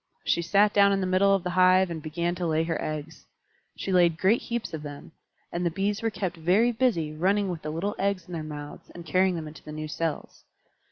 [0.25, 3.27] She sat down in the middle of the hive and began to lay her eggs.
[3.77, 5.11] She laid great heaps of them,
[5.51, 8.89] and the Bees were kept very busy running with the little eggs in their mouths
[8.95, 10.43] and carrying them into the new cells.